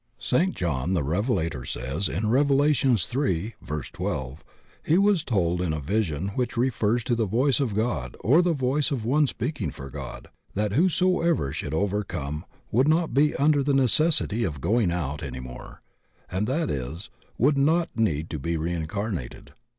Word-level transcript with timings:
St. 0.17 0.55
John 0.55 0.93
the 0.95 1.03
Revelator 1.03 1.63
says 1.63 2.09
in 2.09 2.27
Revs, 2.31 2.49
iii, 2.83 3.53
12, 3.93 4.43
he 4.81 4.97
was 4.97 5.23
told 5.23 5.61
in 5.61 5.73
a 5.73 5.79
vision 5.79 5.81
64 5.81 5.85
THE 5.85 5.85
OCEAN 5.85 6.25
OF 6.25 6.25
THEOSOPHY 6.25 6.37
which 6.37 6.57
refers 6.57 7.03
to 7.03 7.15
the 7.15 7.25
voice 7.27 7.59
of 7.59 7.75
God 7.75 8.17
or 8.21 8.41
the 8.41 8.53
voice 8.53 8.89
of 8.89 9.05
one 9.05 9.27
speaking 9.27 9.69
for 9.69 9.91
God, 9.91 10.29
that 10.55 10.73
whosoever 10.73 11.53
should 11.53 11.75
overcome 11.75 12.45
would 12.71 12.87
not 12.87 13.13
be 13.13 13.35
under 13.35 13.61
the 13.61 13.75
necessity 13.75 14.43
of 14.43 14.59
"going 14.59 14.89
out" 14.89 15.21
any 15.21 15.39
more, 15.39 15.83
that 16.31 16.71
is, 16.71 17.11
would 17.37 17.59
not 17.59 17.89
need 17.95 18.31
to 18.31 18.39
be 18.39 18.57
reincarnated. 18.57 19.51